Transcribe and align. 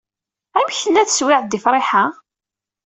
Amek 0.57 0.75
tella 0.77 1.01
teswiɛt 1.07 1.45
di 1.51 1.59
Friḥa? 1.63 2.05